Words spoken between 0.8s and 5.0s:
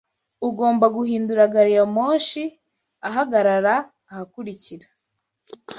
guhindura gari ya moshi ahagarara ahakurikira.